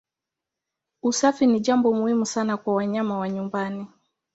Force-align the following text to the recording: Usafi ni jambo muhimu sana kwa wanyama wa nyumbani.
Usafi 1.03 1.45
ni 1.47 1.59
jambo 1.59 1.93
muhimu 1.93 2.25
sana 2.25 2.57
kwa 2.57 2.75
wanyama 2.75 3.17
wa 3.17 3.29
nyumbani. 3.29 3.87